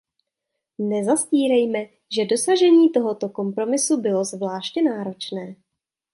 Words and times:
Nezastírejme, 0.79 1.85
že 2.15 2.25
dosažení 2.25 2.89
tohoto 2.91 3.29
kompromisu 3.29 3.97
bylo 4.01 4.23
zvláště 4.25 4.81
náročné. 4.81 5.55